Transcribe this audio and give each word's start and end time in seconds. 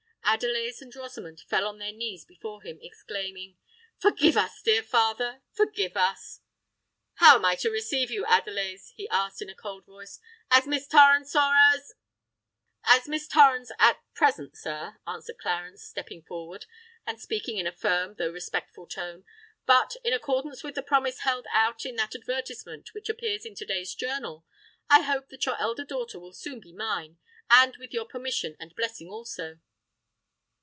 Adelais 0.23 0.79
and 0.81 0.95
Rosamond 0.95 1.41
fell 1.41 1.67
on 1.67 1.77
their 1.77 1.91
knees 1.91 2.23
before 2.23 2.61
him, 2.61 2.79
exclaiming, 2.81 3.57
"Forgive 3.97 4.37
us, 4.37 4.61
dear 4.61 4.81
father—forgive 4.81 5.97
us!" 5.97 6.39
"How 7.15 7.35
am 7.35 7.43
I 7.43 7.55
to 7.55 7.69
receive 7.69 8.09
you, 8.09 8.23
Adelais?" 8.25 8.93
he 8.95 9.09
asked 9.09 9.41
in 9.41 9.49
a 9.49 9.53
cold 9.55 9.85
voice: 9.85 10.21
"as 10.49 10.65
Miss 10.65 10.87
Torrens—or 10.87 11.53
as——" 11.75 11.95
"As 12.85 13.09
Miss 13.09 13.27
Torrens 13.27 13.73
at 13.77 13.99
present, 14.13 14.55
sir," 14.57 14.99
answered 15.05 15.37
Clarence 15.37 15.83
stepping 15.83 16.21
forward, 16.23 16.65
and 17.05 17.19
speaking 17.19 17.57
in 17.57 17.67
a 17.67 17.71
firm 17.75 18.15
though 18.15 18.31
respectful 18.31 18.87
tone. 18.87 19.25
"But, 19.65 19.97
in 20.01 20.13
accordance 20.13 20.63
with 20.63 20.75
the 20.75 20.81
promise 20.83 21.19
held 21.21 21.45
out 21.51 21.85
in 21.85 21.97
that 21.97 22.15
advertisement 22.15 22.93
which 22.93 23.09
appears 23.09 23.45
in 23.45 23.53
to 23.55 23.65
day's 23.65 23.93
journal, 23.93 24.45
I 24.89 25.01
hope 25.01 25.27
that 25.27 25.45
your 25.45 25.59
elder 25.59 25.83
daughter 25.83 26.21
will 26.21 26.31
soon 26.31 26.61
be 26.61 26.71
mine—and 26.71 27.75
with 27.75 27.91
your 27.91 28.05
permission 28.05 28.55
and 28.61 28.73
blessing 28.77 29.09
also." 29.09 29.59